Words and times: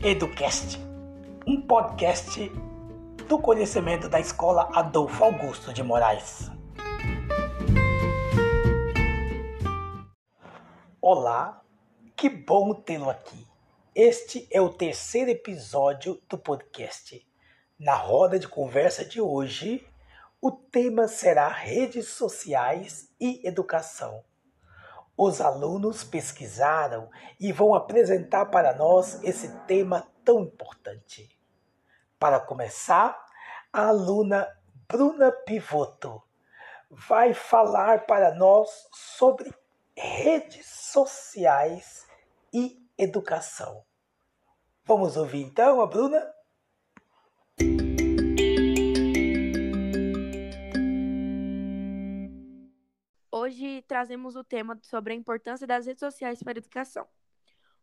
Educast, 0.00 0.78
um 1.44 1.60
podcast 1.60 2.48
do 3.28 3.36
conhecimento 3.36 4.08
da 4.08 4.20
Escola 4.20 4.70
Adolfo 4.72 5.24
Augusto 5.24 5.72
de 5.72 5.82
Moraes. 5.82 6.48
Olá, 11.02 11.60
que 12.14 12.30
bom 12.30 12.74
tê-lo 12.74 13.10
aqui. 13.10 13.44
Este 13.92 14.46
é 14.52 14.60
o 14.60 14.68
terceiro 14.68 15.32
episódio 15.32 16.22
do 16.28 16.38
podcast. 16.38 17.20
Na 17.76 17.96
roda 17.96 18.38
de 18.38 18.46
conversa 18.46 19.04
de 19.04 19.20
hoje, 19.20 19.84
o 20.40 20.52
tema 20.52 21.08
será 21.08 21.48
redes 21.48 22.06
sociais 22.06 23.12
e 23.20 23.44
educação. 23.44 24.22
Os 25.20 25.40
alunos 25.40 26.04
pesquisaram 26.04 27.10
e 27.40 27.50
vão 27.52 27.74
apresentar 27.74 28.46
para 28.46 28.72
nós 28.72 29.20
esse 29.24 29.48
tema 29.66 30.06
tão 30.24 30.42
importante. 30.42 31.28
Para 32.20 32.38
começar, 32.38 33.20
a 33.72 33.88
aluna 33.88 34.48
Bruna 34.88 35.32
Pivoto 35.32 36.22
vai 36.88 37.34
falar 37.34 38.06
para 38.06 38.32
nós 38.32 38.88
sobre 38.92 39.52
redes 39.96 40.66
sociais 40.66 42.06
e 42.52 42.80
educação. 42.96 43.84
Vamos 44.84 45.16
ouvir 45.16 45.42
então 45.42 45.80
a 45.80 45.86
Bruna? 45.88 46.37
Hoje 53.48 53.80
trazemos 53.88 54.36
o 54.36 54.44
tema 54.44 54.78
sobre 54.82 55.14
a 55.14 55.16
importância 55.16 55.66
das 55.66 55.86
redes 55.86 56.00
sociais 56.00 56.42
para 56.42 56.58
a 56.58 56.60
educação. 56.60 57.08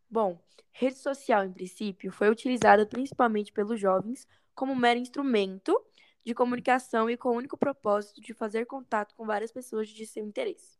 Bom, 0.07 0.39
rede 0.71 0.99
social, 0.99 1.43
em 1.43 1.51
princípio, 1.51 2.11
foi 2.11 2.29
utilizada 2.29 2.85
principalmente 2.85 3.51
pelos 3.51 3.79
jovens 3.79 4.27
como 4.53 4.75
mero 4.75 4.99
instrumento 4.99 5.75
de 6.23 6.35
comunicação 6.35 7.09
e 7.09 7.17
com 7.17 7.29
o 7.29 7.37
único 7.37 7.57
propósito 7.57 8.21
de 8.21 8.31
fazer 8.31 8.67
contato 8.67 9.15
com 9.15 9.25
várias 9.25 9.51
pessoas 9.51 9.89
de 9.89 10.05
seu 10.05 10.23
interesse. 10.23 10.77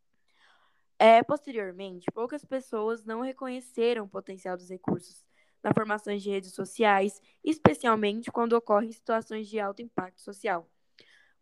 É, 1.00 1.20
posteriormente, 1.20 2.06
poucas 2.14 2.44
pessoas 2.44 3.04
não 3.04 3.22
reconheceram 3.22 4.04
o 4.04 4.08
potencial 4.08 4.56
dos 4.56 4.70
recursos 4.70 5.26
na 5.64 5.74
formação 5.74 6.16
de 6.16 6.30
redes 6.30 6.54
sociais, 6.54 7.20
especialmente 7.42 8.30
quando 8.30 8.52
ocorrem 8.52 8.92
situações 8.92 9.48
de 9.48 9.58
alto 9.58 9.82
impacto 9.82 10.20
social, 10.20 10.70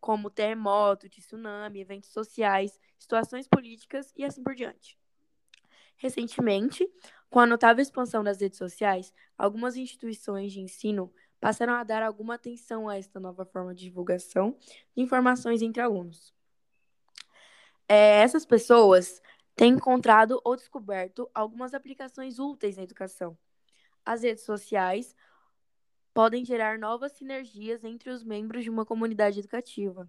como 0.00 0.30
terremoto, 0.30 1.08
tsunami, 1.08 1.80
eventos 1.80 2.10
sociais, 2.10 2.78
situações 3.04 3.46
políticas 3.46 4.12
e 4.16 4.24
assim 4.24 4.42
por 4.42 4.54
diante. 4.54 4.98
Recentemente, 5.96 6.90
com 7.30 7.38
a 7.40 7.46
notável 7.46 7.82
expansão 7.82 8.24
das 8.24 8.40
redes 8.40 8.58
sociais, 8.58 9.12
algumas 9.38 9.76
instituições 9.76 10.52
de 10.52 10.60
ensino 10.60 11.12
passaram 11.40 11.74
a 11.74 11.84
dar 11.84 12.02
alguma 12.02 12.34
atenção 12.34 12.88
a 12.88 12.96
esta 12.96 13.20
nova 13.20 13.44
forma 13.44 13.74
de 13.74 13.84
divulgação 13.84 14.56
de 14.96 15.02
informações 15.02 15.62
entre 15.62 15.80
alunos. 15.82 16.34
É, 17.88 18.22
essas 18.22 18.46
pessoas 18.46 19.20
têm 19.54 19.74
encontrado 19.74 20.40
ou 20.42 20.56
descoberto 20.56 21.30
algumas 21.34 21.74
aplicações 21.74 22.38
úteis 22.38 22.76
na 22.76 22.82
educação. 22.82 23.36
As 24.04 24.22
redes 24.22 24.44
sociais 24.44 25.14
podem 26.12 26.44
gerar 26.44 26.78
novas 26.78 27.12
sinergias 27.12 27.84
entre 27.84 28.10
os 28.10 28.24
membros 28.24 28.64
de 28.64 28.70
uma 28.70 28.86
comunidade 28.86 29.40
educativa, 29.40 30.08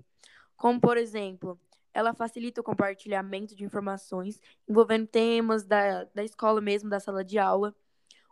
como, 0.55 0.79
por 0.79 0.97
exemplo, 0.97 1.59
ela 1.95 2.13
facilita 2.13 2.59
o 2.59 2.63
compartilhamento 2.63 3.55
de 3.55 3.63
informações 3.63 4.41
envolvendo 4.67 5.07
temas 5.07 5.63
da, 5.63 6.03
da 6.13 6.25
escola 6.25 6.59
mesmo, 6.59 6.89
da 6.89 6.99
sala 6.99 7.23
de 7.23 7.39
aula, 7.39 7.73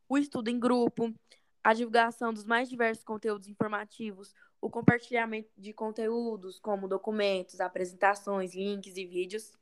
o 0.07 0.17
estudo 0.17 0.49
em 0.49 0.59
grupo, 0.59 1.13
a 1.63 1.73
divulgação 1.73 2.33
dos 2.33 2.43
mais 2.43 2.69
diversos 2.69 3.05
conteúdos 3.05 3.47
informativos, 3.47 4.35
o 4.59 4.69
compartilhamento 4.69 5.49
de 5.57 5.71
conteúdos 5.71 6.59
como 6.59 6.89
documentos, 6.89 7.61
apresentações, 7.61 8.53
links 8.53 8.97
e 8.97 9.05
vídeos, 9.05 9.57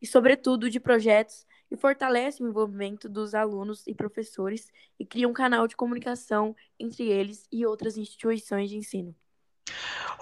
e, 0.00 0.06
sobretudo, 0.06 0.70
de 0.70 0.80
projetos 0.80 1.46
e 1.70 1.76
fortalece 1.76 2.42
o 2.42 2.48
envolvimento 2.48 3.10
dos 3.10 3.34
alunos 3.34 3.86
e 3.86 3.94
professores 3.94 4.72
e 4.98 5.04
cria 5.04 5.28
um 5.28 5.34
canal 5.34 5.68
de 5.68 5.76
comunicação 5.76 6.56
entre 6.78 7.10
eles 7.10 7.46
e 7.52 7.66
outras 7.66 7.98
instituições 7.98 8.70
de 8.70 8.76
ensino. 8.78 9.14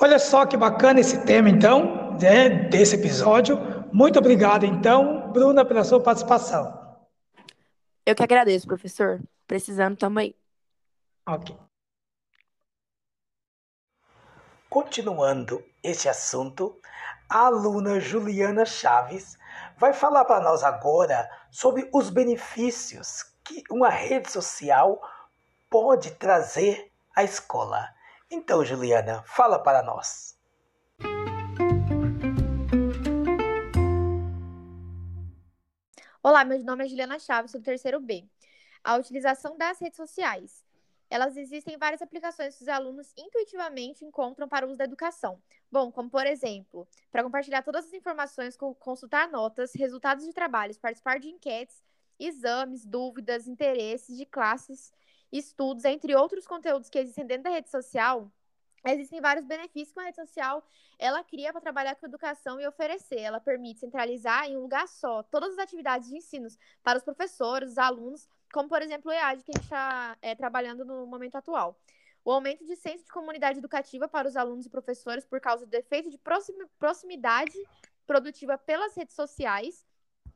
Olha 0.00 0.18
só 0.18 0.46
que 0.46 0.56
bacana 0.56 1.00
esse 1.00 1.24
tema, 1.24 1.48
então, 1.48 2.16
né, 2.20 2.48
desse 2.48 2.96
episódio. 2.96 3.58
Muito 3.92 4.18
obrigado, 4.18 4.64
então, 4.64 5.30
Bruna, 5.32 5.64
pela 5.64 5.84
sua 5.84 6.00
participação. 6.00 6.80
Eu 8.04 8.14
que 8.14 8.22
agradeço, 8.22 8.66
professor. 8.66 9.20
Precisando 9.46 9.96
também. 9.96 10.34
Ok. 11.26 11.56
Continuando 14.68 15.62
este 15.82 16.08
assunto, 16.08 16.80
a 17.28 17.46
aluna 17.46 18.00
Juliana 18.00 18.64
Chaves 18.64 19.36
vai 19.78 19.92
falar 19.92 20.24
para 20.24 20.40
nós 20.40 20.64
agora 20.64 21.28
sobre 21.50 21.88
os 21.92 22.08
benefícios 22.08 23.24
que 23.44 23.62
uma 23.70 23.90
rede 23.90 24.30
social 24.30 25.00
pode 25.68 26.12
trazer 26.12 26.90
à 27.14 27.22
escola. 27.22 27.88
Então, 28.34 28.64
Juliana, 28.64 29.22
fala 29.24 29.58
para 29.58 29.82
nós. 29.82 30.38
Olá, 36.22 36.42
meu 36.42 36.58
nome 36.64 36.86
é 36.86 36.88
Juliana 36.88 37.18
Chaves, 37.18 37.50
sou 37.50 37.60
do 37.60 37.64
terceiro 37.64 38.00
B. 38.00 38.24
A 38.82 38.96
utilização 38.96 39.58
das 39.58 39.78
redes 39.78 39.98
sociais. 39.98 40.64
Elas 41.10 41.36
existem 41.36 41.76
várias 41.76 42.00
aplicações 42.00 42.56
que 42.56 42.62
os 42.62 42.68
alunos 42.68 43.12
intuitivamente 43.18 44.02
encontram 44.02 44.48
para 44.48 44.66
o 44.66 44.70
uso 44.70 44.78
da 44.78 44.84
educação. 44.84 45.38
Bom, 45.70 45.92
como 45.92 46.08
por 46.08 46.26
exemplo, 46.26 46.88
para 47.10 47.22
compartilhar 47.22 47.60
todas 47.60 47.84
as 47.84 47.92
informações, 47.92 48.56
consultar 48.56 49.28
notas, 49.28 49.74
resultados 49.74 50.24
de 50.24 50.32
trabalhos, 50.32 50.78
participar 50.78 51.20
de 51.20 51.28
enquetes, 51.28 51.84
exames, 52.18 52.86
dúvidas, 52.86 53.46
interesses 53.46 54.16
de 54.16 54.24
classes 54.24 54.90
estudos, 55.32 55.84
entre 55.84 56.14
outros 56.14 56.46
conteúdos 56.46 56.90
que 56.90 56.98
existem 56.98 57.26
dentro 57.26 57.44
da 57.44 57.50
rede 57.50 57.70
social, 57.70 58.30
existem 58.84 59.20
vários 59.20 59.46
benefícios 59.46 59.92
que 59.92 60.00
a 60.00 60.04
rede 60.04 60.16
social 60.16 60.62
ela 60.98 61.24
cria 61.24 61.52
para 61.52 61.60
trabalhar 61.60 61.96
com 61.96 62.06
educação 62.06 62.60
e 62.60 62.66
oferecer. 62.66 63.20
Ela 63.20 63.40
permite 63.40 63.80
centralizar 63.80 64.46
em 64.46 64.56
um 64.56 64.60
lugar 64.60 64.86
só 64.86 65.22
todas 65.22 65.52
as 65.52 65.58
atividades 65.58 66.08
de 66.08 66.16
ensino 66.16 66.48
para 66.82 66.98
os 66.98 67.04
professores, 67.04 67.72
os 67.72 67.78
alunos, 67.78 68.28
como 68.52 68.68
por 68.68 68.82
exemplo 68.82 69.10
o 69.10 69.14
EAD 69.14 69.42
que 69.42 69.52
a 69.52 69.54
gente 69.54 69.64
está 69.64 70.16
é, 70.20 70.34
trabalhando 70.34 70.84
no 70.84 71.06
momento 71.06 71.36
atual. 71.36 71.78
O 72.24 72.30
aumento 72.30 72.64
de 72.64 72.76
senso 72.76 73.04
de 73.04 73.10
comunidade 73.10 73.58
educativa 73.58 74.06
para 74.06 74.28
os 74.28 74.36
alunos 74.36 74.66
e 74.66 74.70
professores 74.70 75.24
por 75.24 75.40
causa 75.40 75.66
do 75.66 75.74
efeito 75.74 76.08
de 76.08 76.20
proximidade 76.78 77.58
produtiva 78.06 78.56
pelas 78.56 78.94
redes 78.94 79.16
sociais, 79.16 79.84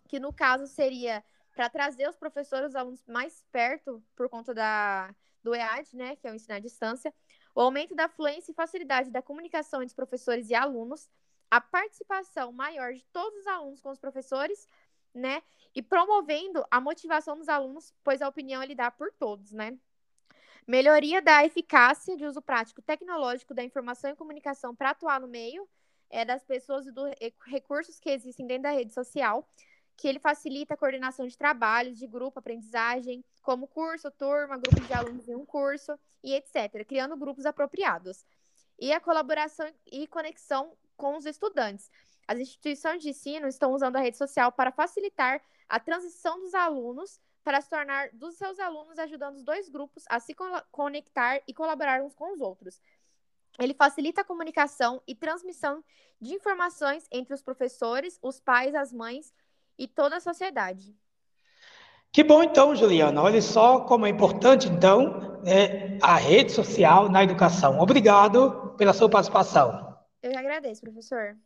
que 0.08 0.18
no 0.18 0.32
caso 0.32 0.66
seria 0.66 1.22
para 1.56 1.70
trazer 1.70 2.06
os 2.06 2.16
professores 2.16 2.68
os 2.68 2.76
alunos 2.76 3.02
mais 3.06 3.42
perto 3.50 4.04
por 4.14 4.28
conta 4.28 4.52
da, 4.52 5.12
do 5.42 5.54
EAD, 5.54 5.96
né, 5.96 6.14
que 6.16 6.28
é 6.28 6.30
o 6.30 6.34
ensino 6.34 6.54
à 6.54 6.58
distância, 6.58 7.12
o 7.54 7.60
aumento 7.62 7.94
da 7.94 8.10
fluência 8.10 8.52
e 8.52 8.54
facilidade 8.54 9.10
da 9.10 9.22
comunicação 9.22 9.80
entre 9.80 9.92
os 9.92 9.94
professores 9.94 10.50
e 10.50 10.54
alunos, 10.54 11.08
a 11.50 11.58
participação 11.58 12.52
maior 12.52 12.92
de 12.92 13.02
todos 13.06 13.40
os 13.40 13.46
alunos 13.46 13.80
com 13.80 13.88
os 13.88 13.98
professores, 13.98 14.68
né, 15.14 15.42
e 15.74 15.80
promovendo 15.80 16.62
a 16.70 16.78
motivação 16.78 17.38
dos 17.38 17.48
alunos, 17.48 17.94
pois 18.04 18.20
a 18.20 18.28
opinião 18.28 18.60
é 18.60 18.66
lidar 18.66 18.90
por 18.90 19.10
todos, 19.12 19.50
né. 19.50 19.78
Melhoria 20.66 21.22
da 21.22 21.42
eficácia 21.42 22.18
de 22.18 22.26
uso 22.26 22.42
prático 22.42 22.82
tecnológico 22.82 23.54
da 23.54 23.64
informação 23.64 24.10
e 24.10 24.16
comunicação 24.16 24.74
para 24.76 24.90
atuar 24.90 25.20
no 25.20 25.28
meio 25.28 25.66
é, 26.10 26.22
das 26.22 26.44
pessoas 26.44 26.86
e 26.86 26.92
dos 26.92 27.08
recursos 27.46 27.98
que 27.98 28.10
existem 28.10 28.46
dentro 28.46 28.64
da 28.64 28.72
rede 28.72 28.92
social, 28.92 29.48
que 29.96 30.06
ele 30.06 30.18
facilita 30.18 30.74
a 30.74 30.76
coordenação 30.76 31.26
de 31.26 31.36
trabalhos, 31.36 31.98
de 31.98 32.06
grupo, 32.06 32.38
aprendizagem, 32.38 33.24
como 33.42 33.66
curso, 33.66 34.10
turma, 34.10 34.58
grupo 34.58 34.80
de 34.80 34.92
alunos 34.92 35.28
em 35.28 35.34
um 35.34 35.46
curso 35.46 35.98
e 36.22 36.34
etc., 36.34 36.84
criando 36.86 37.16
grupos 37.16 37.46
apropriados. 37.46 38.24
E 38.78 38.92
a 38.92 39.00
colaboração 39.00 39.66
e 39.90 40.06
conexão 40.06 40.76
com 40.96 41.16
os 41.16 41.24
estudantes. 41.24 41.90
As 42.28 42.38
instituições 42.38 43.02
de 43.02 43.10
ensino 43.10 43.46
estão 43.46 43.72
usando 43.72 43.96
a 43.96 44.00
rede 44.00 44.18
social 44.18 44.52
para 44.52 44.72
facilitar 44.72 45.40
a 45.68 45.80
transição 45.80 46.38
dos 46.40 46.54
alunos 46.54 47.18
para 47.42 47.60
se 47.60 47.70
tornar 47.70 48.10
dos 48.12 48.34
seus 48.34 48.58
alunos, 48.58 48.98
ajudando 48.98 49.36
os 49.36 49.44
dois 49.44 49.68
grupos 49.68 50.04
a 50.10 50.18
se 50.18 50.34
conectar 50.72 51.40
e 51.46 51.54
colaborar 51.54 52.02
uns 52.02 52.14
com 52.14 52.32
os 52.32 52.40
outros. 52.40 52.80
Ele 53.58 53.72
facilita 53.72 54.20
a 54.20 54.24
comunicação 54.24 55.00
e 55.06 55.14
transmissão 55.14 55.82
de 56.20 56.34
informações 56.34 57.06
entre 57.10 57.32
os 57.32 57.42
professores, 57.42 58.18
os 58.20 58.40
pais, 58.40 58.74
as 58.74 58.92
mães 58.92 59.32
e 59.78 59.86
toda 59.86 60.16
a 60.16 60.20
sociedade. 60.20 60.94
Que 62.12 62.24
bom 62.24 62.42
então, 62.42 62.74
Juliana. 62.74 63.22
Olha 63.22 63.42
só 63.42 63.80
como 63.80 64.06
é 64.06 64.08
importante 64.08 64.68
então 64.68 65.40
né, 65.42 65.98
a 66.00 66.16
rede 66.16 66.52
social 66.52 67.10
na 67.10 67.22
educação. 67.22 67.78
Obrigado 67.78 68.74
pela 68.78 68.92
sua 68.92 69.10
participação. 69.10 69.96
Eu 70.22 70.30
que 70.30 70.38
agradeço, 70.38 70.80
professor. 70.80 71.36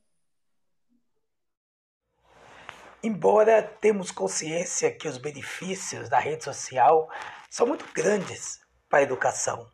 Embora 3.02 3.62
temos 3.62 4.10
consciência 4.10 4.94
que 4.94 5.08
os 5.08 5.16
benefícios 5.16 6.08
da 6.08 6.18
rede 6.18 6.44
social 6.44 7.10
são 7.48 7.66
muito 7.66 7.84
grandes 7.92 8.60
para 8.88 8.98
a 8.98 9.02
educação. 9.02 9.66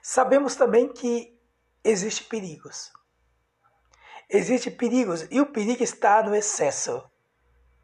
Sabemos 0.00 0.54
também 0.54 0.92
que 0.92 1.36
existem 1.82 2.28
perigos. 2.28 2.92
Existem 4.30 4.72
perigos 4.72 5.26
e 5.30 5.40
o 5.40 5.46
perigo 5.46 5.82
está 5.82 6.22
no 6.22 6.34
excesso, 6.34 7.02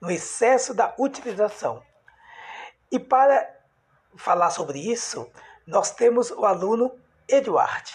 no 0.03 0.11
excesso 0.11 0.75
da 0.75 0.93
utilização. 0.99 1.81
E 2.91 2.99
para 2.99 3.49
falar 4.17 4.51
sobre 4.51 4.81
isso, 4.81 5.31
nós 5.65 5.93
temos 5.93 6.33
o 6.33 6.45
aluno 6.45 7.01
Eduardo. 7.29 7.93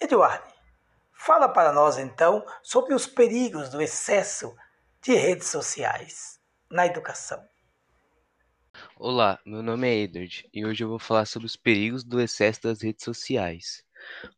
Eduardo, 0.00 0.50
fala 1.12 1.46
para 1.46 1.72
nós 1.72 1.98
então 1.98 2.42
sobre 2.62 2.94
os 2.94 3.06
perigos 3.06 3.68
do 3.68 3.82
excesso 3.82 4.56
de 5.02 5.12
redes 5.12 5.48
sociais 5.48 6.40
na 6.70 6.86
educação. 6.86 7.46
Olá, 8.96 9.38
meu 9.44 9.62
nome 9.62 9.88
é 9.88 9.94
Edward 9.98 10.48
e 10.54 10.64
hoje 10.64 10.84
eu 10.84 10.88
vou 10.88 10.98
falar 10.98 11.26
sobre 11.26 11.44
os 11.44 11.56
perigos 11.56 12.02
do 12.02 12.18
excesso 12.18 12.62
das 12.62 12.80
redes 12.80 13.04
sociais. 13.04 13.84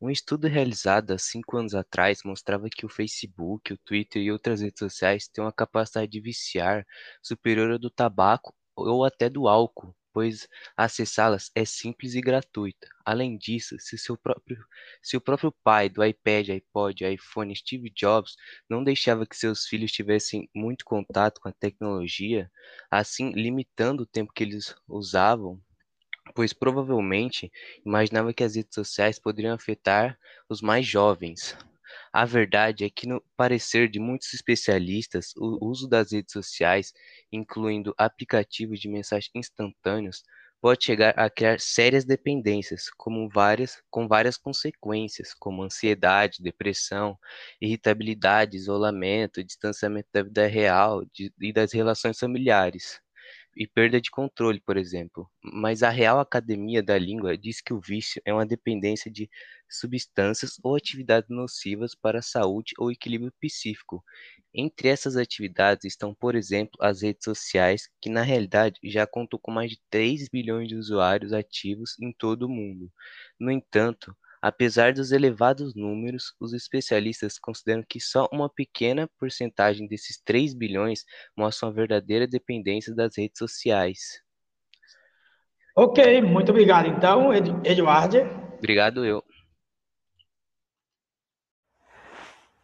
Um 0.00 0.10
estudo 0.10 0.48
realizado 0.48 1.12
há 1.12 1.18
cinco 1.18 1.56
anos 1.56 1.74
atrás 1.74 2.20
mostrava 2.24 2.68
que 2.68 2.86
o 2.86 2.88
Facebook, 2.88 3.72
o 3.72 3.78
Twitter 3.78 4.22
e 4.22 4.32
outras 4.32 4.60
redes 4.60 4.78
sociais 4.78 5.28
têm 5.28 5.44
uma 5.44 5.52
capacidade 5.52 6.10
de 6.10 6.20
viciar 6.20 6.86
superior 7.22 7.72
à 7.72 7.78
do 7.78 7.90
tabaco 7.90 8.54
ou 8.76 9.04
até 9.04 9.28
do 9.28 9.48
álcool, 9.48 9.94
pois 10.12 10.48
acessá-las 10.76 11.50
é 11.54 11.64
simples 11.64 12.14
e 12.14 12.20
gratuita. 12.20 12.86
Além 13.04 13.36
disso, 13.36 13.76
se, 13.78 13.96
seu 13.98 14.16
próprio, 14.16 14.58
se 15.02 15.16
o 15.16 15.20
próprio 15.20 15.52
pai 15.64 15.88
do 15.88 16.04
iPad, 16.04 16.50
iPod, 16.50 17.04
iPhone, 17.04 17.56
Steve 17.56 17.90
Jobs 17.90 18.36
não 18.68 18.84
deixava 18.84 19.26
que 19.26 19.36
seus 19.36 19.66
filhos 19.66 19.92
tivessem 19.92 20.48
muito 20.54 20.84
contato 20.84 21.40
com 21.40 21.48
a 21.48 21.52
tecnologia, 21.52 22.50
assim 22.90 23.32
limitando 23.32 24.02
o 24.02 24.06
tempo 24.06 24.32
que 24.32 24.42
eles 24.44 24.74
usavam, 24.88 25.60
pois 26.34 26.52
provavelmente 26.52 27.50
imaginava 27.84 28.32
que 28.32 28.44
as 28.44 28.56
redes 28.56 28.74
sociais 28.74 29.18
poderiam 29.18 29.54
afetar 29.54 30.18
os 30.48 30.60
mais 30.62 30.86
jovens. 30.86 31.56
A 32.12 32.24
verdade 32.24 32.84
é 32.84 32.90
que, 32.90 33.06
no 33.06 33.22
parecer 33.36 33.88
de 33.88 33.98
muitos 33.98 34.32
especialistas, 34.32 35.32
o 35.36 35.58
uso 35.66 35.88
das 35.88 36.12
redes 36.12 36.32
sociais, 36.32 36.92
incluindo 37.30 37.94
aplicativos 37.98 38.80
de 38.80 38.88
mensagens 38.88 39.30
instantâneos, 39.34 40.22
pode 40.60 40.84
chegar 40.84 41.12
a 41.18 41.28
criar 41.28 41.58
sérias 41.60 42.04
dependências, 42.04 42.88
como 42.96 43.28
várias, 43.28 43.82
com 43.90 44.06
várias 44.06 44.36
consequências, 44.36 45.34
como 45.34 45.62
ansiedade, 45.64 46.42
depressão, 46.42 47.18
irritabilidade, 47.60 48.56
isolamento, 48.56 49.42
distanciamento 49.42 50.08
da 50.12 50.22
vida 50.22 50.46
real 50.46 51.04
de, 51.12 51.32
e 51.40 51.52
das 51.52 51.72
relações 51.72 52.18
familiares 52.18 53.00
e 53.56 53.66
perda 53.66 54.00
de 54.00 54.10
controle, 54.10 54.60
por 54.60 54.76
exemplo. 54.76 55.28
Mas 55.42 55.82
a 55.82 55.90
Real 55.90 56.18
Academia 56.20 56.82
da 56.82 56.98
Língua 56.98 57.36
diz 57.36 57.60
que 57.60 57.72
o 57.74 57.80
vício 57.80 58.20
é 58.24 58.32
uma 58.32 58.46
dependência 58.46 59.10
de 59.10 59.28
substâncias 59.70 60.56
ou 60.62 60.76
atividades 60.76 61.28
nocivas 61.30 61.94
para 61.94 62.18
a 62.20 62.22
saúde 62.22 62.72
ou 62.78 62.90
equilíbrio 62.90 63.32
psíquico. 63.40 64.02
Entre 64.54 64.88
essas 64.88 65.16
atividades 65.16 65.84
estão, 65.84 66.14
por 66.14 66.34
exemplo, 66.34 66.72
as 66.80 67.02
redes 67.02 67.24
sociais, 67.24 67.88
que 68.00 68.10
na 68.10 68.22
realidade 68.22 68.78
já 68.84 69.06
contam 69.06 69.38
com 69.40 69.50
mais 69.50 69.70
de 69.70 69.80
3 69.90 70.28
bilhões 70.28 70.68
de 70.68 70.76
usuários 70.76 71.32
ativos 71.32 71.96
em 72.00 72.12
todo 72.12 72.44
o 72.44 72.48
mundo. 72.48 72.90
No 73.40 73.50
entanto, 73.50 74.14
Apesar 74.44 74.92
dos 74.92 75.12
elevados 75.12 75.72
números, 75.76 76.34
os 76.40 76.52
especialistas 76.52 77.38
consideram 77.38 77.84
que 77.88 78.00
só 78.00 78.28
uma 78.32 78.50
pequena 78.50 79.08
porcentagem 79.16 79.86
desses 79.86 80.20
3 80.20 80.52
bilhões 80.52 81.04
mostram 81.36 81.68
a 81.68 81.72
verdadeira 81.72 82.26
dependência 82.26 82.92
das 82.92 83.16
redes 83.16 83.38
sociais. 83.38 84.20
Ok, 85.76 86.20
muito 86.22 86.50
obrigado 86.50 86.88
então, 86.88 87.32
Eduardo. 87.32 88.20
Obrigado 88.58 89.04
eu. 89.04 89.22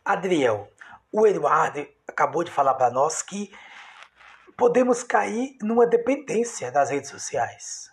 Adriel, 0.04 0.68
o 1.12 1.28
Eduardo 1.28 1.86
acabou 2.08 2.42
de 2.42 2.50
falar 2.50 2.74
para 2.74 2.90
nós 2.90 3.22
que 3.22 3.52
podemos 4.56 5.04
cair 5.04 5.56
numa 5.62 5.86
dependência 5.86 6.72
das 6.72 6.90
redes 6.90 7.08
sociais. 7.08 7.88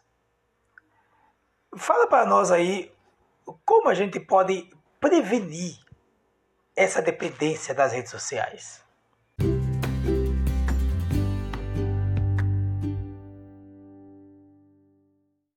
Fala 1.78 2.08
para 2.08 2.26
nós 2.26 2.50
aí 2.50 2.95
como 3.54 3.90
a 3.90 3.94
gente 3.94 4.20
pode 4.20 4.70
prevenir 5.00 5.78
essa 6.76 7.02
dependência 7.02 7.76
das 7.76 7.94
redes 7.94 8.10
sociais? 8.10 8.84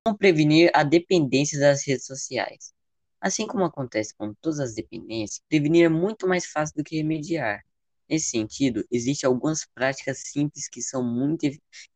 Como 0.05 0.19
prevenir 0.19 0.71
a 0.75 0.83
dependência 0.83 1.59
das 1.59 1.87
redes 1.87 2.05
sociais? 2.05 2.75
Assim 3.21 3.47
como 3.47 3.65
acontece 3.65 4.15
com 4.15 4.35
todas 4.35 4.61
as 4.61 4.75
dependências, 4.75 5.41
prevenir 5.49 5.87
é 5.87 5.89
muito 5.89 6.29
mais 6.29 6.47
fácil 6.47 6.77
do 6.77 6.85
que 6.85 6.97
remediar. 6.97 7.65
Nesse 8.09 8.31
sentido, 8.31 8.87
existem 8.91 9.27
algumas 9.27 9.67
práticas 9.75 10.19
simples 10.19 10.69
que 10.69 10.81
são 10.81 11.03
muito 11.03 11.45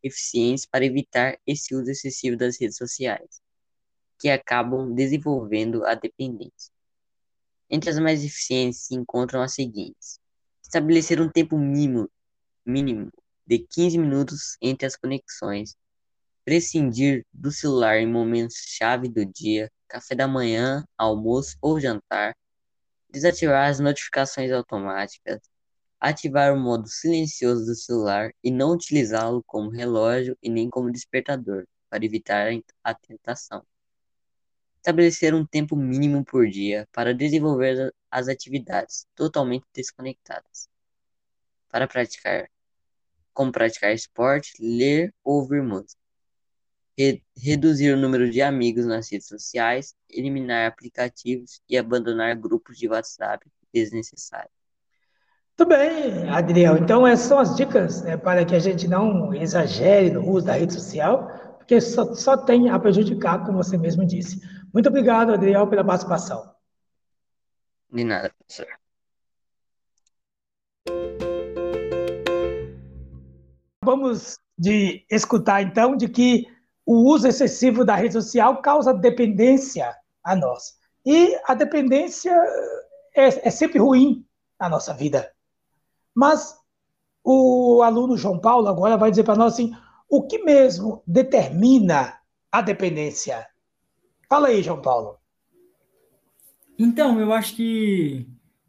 eficientes 0.03 0.67
para 0.67 0.85
evitar 0.85 1.39
esse 1.47 1.75
uso 1.75 1.91
excessivo 1.91 2.37
das 2.37 2.61
redes 2.61 2.77
sociais 2.77 3.42
que 4.23 4.31
acabam 4.31 4.95
desenvolvendo 4.95 5.85
a 5.85 5.95
dependência. 5.95 6.73
Entre 7.69 7.91
as 7.91 7.99
mais 7.99 8.23
eficientes 8.23 8.83
se 8.83 8.95
encontram 8.95 9.43
as 9.43 9.53
seguintes: 9.53 10.21
estabelecer 10.63 11.21
um 11.21 11.29
tempo 11.29 11.59
mínimo, 11.59 12.09
mínimo 12.65 13.11
de 13.45 13.59
15 13.59 13.99
minutos 13.99 14.57
entre 14.63 14.87
as 14.87 14.95
conexões, 14.95 15.77
prescindir 16.45 17.27
do 17.33 17.51
celular 17.51 17.99
em 17.99 18.07
momentos-chave 18.07 19.09
do 19.09 19.27
dia, 19.27 19.69
café 19.89 20.15
da 20.15 20.29
manhã, 20.29 20.85
almoço 20.97 21.57
ou 21.61 21.81
jantar, 21.81 22.37
desativar 23.11 23.69
as 23.69 23.81
notificações 23.81 24.53
automáticas, 24.53 25.41
ativar 25.99 26.55
o 26.55 26.61
modo 26.61 26.87
silencioso 26.87 27.67
do 27.67 27.75
celular 27.75 28.33
e 28.41 28.53
não 28.53 28.71
utilizá-lo 28.71 29.43
como 29.45 29.69
relógio 29.69 30.39
e 30.41 30.49
nem 30.49 30.71
como 30.71 30.93
despertador, 30.93 31.67
para 31.91 32.05
evitar 32.05 32.53
a 32.85 32.95
tentação 32.95 33.67
estabelecer 34.83 35.33
um 35.33 35.47
tempo 35.47 35.77
mínimo 35.77 36.25
por 36.25 36.49
dia 36.49 36.89
para 36.93 37.15
desenvolver 37.15 37.95
as 38.11 38.27
atividades 38.27 39.07
totalmente 39.15 39.65
desconectadas. 39.73 40.69
Para 41.71 41.87
praticar, 41.87 42.51
como 43.33 43.53
praticar 43.53 43.95
esporte, 43.95 44.53
ler 44.61 45.15
ou 45.23 45.37
ouvir 45.37 45.63
música. 45.63 46.03
Re 46.99 47.23
reduzir 47.35 47.93
o 47.93 47.97
número 47.97 48.29
de 48.29 48.43
amigos 48.43 48.85
nas 48.85 49.09
redes 49.11 49.29
sociais, 49.29 49.95
eliminar 50.11 50.67
aplicativos 50.67 51.63
e 51.69 51.79
abandonar 51.79 52.37
grupos 52.37 52.77
de 52.77 52.89
WhatsApp 52.89 53.49
desnecessários. 53.73 54.53
Tudo 55.57 55.69
bem, 55.69 56.29
Adriel. 56.29 56.77
Então, 56.79 57.07
essas 57.07 57.27
são 57.27 57.39
as 57.39 57.55
dicas 57.55 58.03
né, 58.03 58.17
para 58.17 58.45
que 58.45 58.55
a 58.55 58.59
gente 58.59 58.89
não 58.89 59.33
exagere 59.33 60.11
no 60.11 60.29
uso 60.29 60.47
da 60.47 60.55
rede 60.55 60.73
social, 60.73 61.29
porque 61.57 61.81
só, 61.81 62.15
só 62.15 62.37
tem 62.37 62.69
a 62.69 62.79
prejudicar, 62.79 63.45
como 63.47 63.63
você 63.63 63.79
mesmo 63.79 64.05
disse. 64.05 64.41
Muito 64.73 64.89
obrigado, 64.89 65.33
Adriel, 65.33 65.67
pela 65.67 65.85
participação. 65.85 66.55
De 67.91 68.05
nada, 68.05 68.33
professor. 68.39 68.67
Vamos 73.85 74.39
de 74.57 75.05
escutar 75.11 75.63
então 75.63 75.97
de 75.97 76.09
que 76.09 76.47
o 76.87 77.13
uso 77.13 77.29
excessivo 77.29 77.85
da 77.85 77.95
rede 77.95 78.15
social 78.15 78.63
causa 78.63 78.95
dependência 78.95 79.95
a 80.25 80.35
nós. 80.35 80.79
E 81.05 81.37
a 81.47 81.55
dependência 81.55 82.33
é, 83.15 83.49
é 83.49 83.51
sempre 83.51 83.79
ruim 83.79 84.25
na 84.59 84.69
nossa 84.69 84.95
vida. 84.95 85.33
Mas 86.15 86.57
o 87.25 87.83
aluno 87.83 88.17
João 88.17 88.39
Paulo 88.41 88.69
agora 88.69 88.97
vai 88.97 89.11
dizer 89.11 89.25
para 89.25 89.37
nós 89.37 89.55
assim, 89.55 89.77
o 90.09 90.27
que 90.27 90.39
mesmo 90.43 91.03
determina 91.07 92.19
a 92.51 92.63
dependência? 92.63 93.47
Fala 94.33 94.49
aí, 94.49 94.63
João 94.63 94.81
Paulo. 94.81 95.19
Então, 96.79 97.21
eu 97.21 97.35
acho 97.35 97.55
que, 97.55 98.27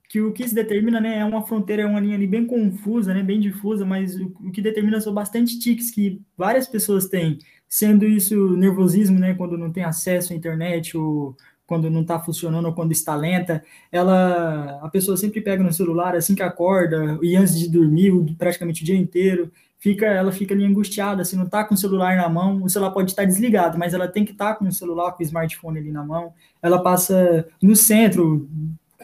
que 0.09 0.19
o 0.19 0.33
que 0.33 0.45
se 0.45 0.53
determina 0.53 0.99
né, 0.99 1.19
é 1.19 1.23
uma 1.23 1.47
fronteira, 1.47 1.83
é 1.83 1.85
uma 1.85 2.01
linha 2.01 2.15
ali 2.15 2.27
bem 2.27 2.45
confusa, 2.45 3.13
né, 3.13 3.23
bem 3.23 3.39
difusa, 3.39 3.85
mas 3.85 4.13
o, 4.19 4.25
o 4.41 4.51
que 4.51 4.61
determina 4.61 4.99
são 4.99 5.13
bastante 5.13 5.57
tiques 5.57 5.89
que 5.89 6.21
várias 6.37 6.67
pessoas 6.67 7.07
têm, 7.07 7.39
sendo 7.69 8.05
isso 8.05 8.57
nervosismo, 8.57 9.17
né, 9.17 9.35
quando 9.35 9.57
não 9.57 9.71
tem 9.71 9.85
acesso 9.85 10.33
à 10.33 10.35
internet 10.35 10.97
ou 10.97 11.33
quando 11.65 11.89
não 11.89 12.01
está 12.01 12.19
funcionando 12.19 12.65
ou 12.65 12.73
quando 12.73 12.91
está 12.91 13.15
lenta, 13.15 13.63
ela 13.89 14.81
a 14.81 14.89
pessoa 14.89 15.15
sempre 15.15 15.39
pega 15.39 15.63
no 15.63 15.71
celular 15.71 16.13
assim 16.13 16.35
que 16.35 16.43
acorda 16.43 17.17
e 17.21 17.37
antes 17.37 17.57
de 17.57 17.69
dormir 17.69 18.11
praticamente 18.37 18.83
o 18.83 18.85
dia 18.85 18.97
inteiro 18.97 19.49
fica 19.83 20.05
ela 20.05 20.31
fica 20.31 20.53
ali 20.53 20.63
angustiada 20.63 21.25
se 21.25 21.35
não 21.35 21.43
está 21.43 21.65
com 21.65 21.73
o 21.73 21.77
celular 21.77 22.15
na 22.15 22.29
mão 22.29 22.63
o 22.63 22.69
celular 22.69 22.91
pode 22.91 23.11
estar 23.11 23.25
desligado 23.25 23.77
mas 23.77 23.93
ela 23.93 24.07
tem 24.07 24.23
que 24.23 24.31
estar 24.31 24.53
tá 24.53 24.55
com 24.55 24.65
o 24.65 24.71
celular 24.71 25.11
com 25.11 25.21
o 25.21 25.25
smartphone 25.25 25.77
ali 25.77 25.91
na 25.91 26.05
mão 26.05 26.33
ela 26.61 26.81
passa 26.81 27.45
no 27.61 27.75
centro 27.75 28.49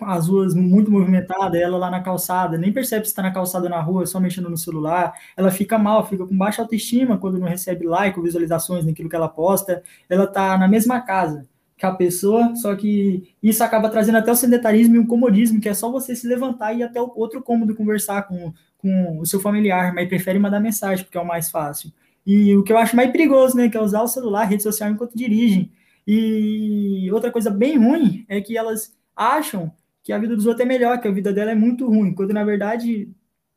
as 0.01 0.29
ruas 0.29 0.55
muito 0.55 0.89
movimentadas, 0.89 1.59
ela 1.59 1.77
lá 1.77 1.91
na 1.91 1.99
calçada, 1.99 2.57
nem 2.57 2.71
percebe 2.71 3.03
se 3.03 3.11
está 3.11 3.21
na 3.21 3.31
calçada 3.31 3.67
na 3.67 3.81
rua, 3.81 4.05
só 4.05 4.17
mexendo 4.17 4.49
no 4.49 4.55
celular. 4.55 5.11
Ela 5.35 5.51
fica 5.51 5.77
mal, 5.77 6.07
fica 6.07 6.25
com 6.25 6.37
baixa 6.37 6.61
autoestima 6.61 7.17
quando 7.17 7.37
não 7.37 7.45
recebe 7.45 7.85
like 7.85 8.17
ou 8.17 8.23
visualizações 8.23 8.85
naquilo 8.85 9.09
que 9.09 9.15
ela 9.17 9.27
posta. 9.27 9.83
Ela 10.09 10.23
está 10.23 10.57
na 10.57 10.69
mesma 10.69 11.01
casa 11.01 11.45
que 11.77 11.85
a 11.85 11.91
pessoa, 11.93 12.55
só 12.55 12.73
que 12.77 13.33
isso 13.41 13.61
acaba 13.61 13.89
trazendo 13.89 14.17
até 14.17 14.31
o 14.31 14.35
sedentarismo 14.35 14.95
e 14.95 14.99
o 14.99 15.07
comodismo, 15.07 15.61
que 15.61 15.67
é 15.67 15.73
só 15.73 15.91
você 15.91 16.15
se 16.15 16.25
levantar 16.25 16.73
e 16.73 16.79
ir 16.79 16.83
até 16.83 17.01
o 17.01 17.11
outro 17.15 17.41
cômodo 17.41 17.75
conversar 17.75 18.23
com, 18.23 18.53
com 18.79 19.19
o 19.19 19.25
seu 19.25 19.39
familiar, 19.39 19.93
mas 19.93 20.07
prefere 20.07 20.39
mandar 20.39 20.59
mensagem, 20.59 21.05
porque 21.05 21.17
é 21.17 21.21
o 21.21 21.27
mais 21.27 21.51
fácil. 21.51 21.91
E 22.25 22.55
o 22.55 22.63
que 22.63 22.73
eu 22.73 22.77
acho 22.77 22.95
mais 22.95 23.11
perigoso, 23.11 23.55
né, 23.55 23.69
que 23.69 23.77
é 23.77 23.81
usar 23.81 24.01
o 24.01 24.07
celular, 24.07 24.45
rede 24.45 24.63
social 24.63 24.89
enquanto 24.89 25.15
dirigem. 25.15 25.71
E 26.07 27.09
outra 27.11 27.31
coisa 27.31 27.51
bem 27.51 27.77
ruim 27.77 28.25
é 28.27 28.41
que 28.41 28.57
elas 28.57 28.97
acham 29.15 29.71
que 30.03 30.11
a 30.13 30.17
vida 30.17 30.35
dos 30.35 30.45
outros 30.45 30.65
é 30.65 30.67
melhor, 30.67 30.99
que 30.99 31.07
a 31.07 31.11
vida 31.11 31.31
dela 31.31 31.51
é 31.51 31.55
muito 31.55 31.85
ruim, 31.87 32.13
quando 32.13 32.33
na 32.33 32.43
verdade 32.43 33.09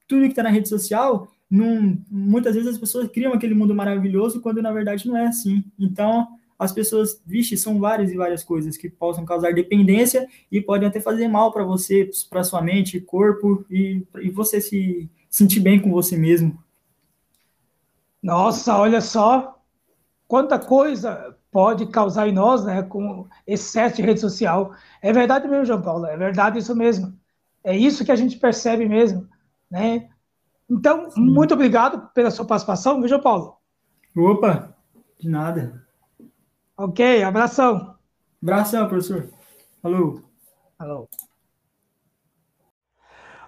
tudo 0.08 0.22
que 0.22 0.28
está 0.28 0.42
na 0.42 0.50
rede 0.50 0.68
social, 0.68 1.30
muitas 1.50 2.54
vezes 2.54 2.70
as 2.70 2.78
pessoas 2.78 3.08
criam 3.08 3.32
aquele 3.32 3.54
mundo 3.54 3.74
maravilhoso, 3.74 4.40
quando 4.40 4.60
na 4.60 4.72
verdade 4.72 5.06
não 5.06 5.16
é 5.16 5.26
assim. 5.26 5.64
Então, 5.78 6.28
as 6.62 6.72
pessoas, 6.72 7.20
vixe, 7.26 7.56
são 7.56 7.78
várias 7.80 8.10
e 8.10 8.16
várias 8.16 8.44
coisas 8.44 8.76
que 8.76 8.88
possam 8.88 9.24
causar 9.24 9.52
dependência 9.52 10.26
e 10.50 10.60
podem 10.60 10.88
até 10.88 11.00
fazer 11.00 11.28
mal 11.28 11.52
para 11.52 11.64
você, 11.64 12.08
para 12.30 12.44
sua 12.44 12.62
mente, 12.62 13.00
corpo 13.00 13.64
e, 13.70 14.06
e 14.20 14.30
você 14.30 14.60
se 14.60 15.10
sentir 15.28 15.60
bem 15.60 15.80
com 15.80 15.90
você 15.90 16.16
mesmo. 16.16 16.62
Nossa, 18.22 18.78
olha 18.78 19.00
só 19.00 19.60
quanta 20.28 20.58
coisa 20.58 21.36
pode 21.50 21.86
causar 21.86 22.28
em 22.28 22.32
nós, 22.32 22.64
né, 22.64 22.82
com 22.82 23.26
excesso 23.46 23.96
de 23.96 24.02
rede 24.02 24.20
social. 24.20 24.74
É 25.02 25.12
verdade 25.12 25.46
mesmo, 25.48 25.66
João 25.66 25.82
Paulo, 25.82 26.06
é 26.06 26.16
verdade 26.16 26.58
isso 26.58 26.74
mesmo. 26.74 27.12
É 27.64 27.76
isso 27.76 28.04
que 28.04 28.12
a 28.12 28.16
gente 28.16 28.38
percebe 28.38 28.88
mesmo, 28.88 29.28
né? 29.70 30.08
Então, 30.70 31.10
Sim. 31.10 31.20
muito 31.20 31.52
obrigado 31.52 32.08
pela 32.14 32.30
sua 32.30 32.46
participação, 32.46 32.98
viu, 32.98 33.08
João 33.08 33.20
Paulo? 33.20 33.56
Opa, 34.16 34.74
de 35.18 35.28
nada. 35.28 35.81
Ok, 36.76 37.22
abração. 37.22 37.98
Abração, 38.42 38.88
professor. 38.88 39.28
Falou. 39.82 40.22
Falou. 40.78 41.08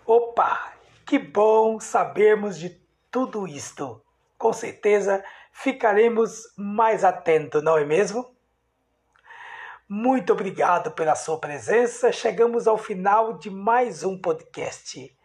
Opa, 0.06 0.74
que 1.06 1.18
bom 1.18 1.80
sabermos 1.80 2.58
de 2.58 2.70
tudo 3.10 3.48
isto. 3.48 4.02
Com 4.36 4.52
certeza 4.52 5.24
ficaremos 5.52 6.42
mais 6.56 7.04
atentos, 7.04 7.62
não 7.62 7.78
é 7.78 7.84
mesmo? 7.84 8.34
Muito 9.88 10.32
obrigado 10.32 10.90
pela 10.92 11.14
sua 11.14 11.38
presença. 11.38 12.12
Chegamos 12.12 12.66
ao 12.66 12.76
final 12.76 13.38
de 13.38 13.50
mais 13.50 14.02
um 14.02 14.20
podcast. 14.20 15.16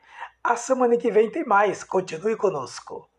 A 0.44 0.56
semana 0.56 0.98
que 0.98 1.12
vem 1.12 1.32
tem 1.32 1.46
mais. 1.46 1.84
Continue 1.84 2.36
conosco. 2.36 3.10